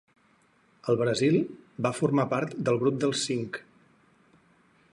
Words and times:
Al 0.93 0.97
Brasil 1.01 1.35
va 1.87 1.91
formar 1.97 2.25
part 2.31 2.55
del 2.69 2.79
Grup 2.85 2.97
dels 3.05 3.27
Cinc. 3.29 3.61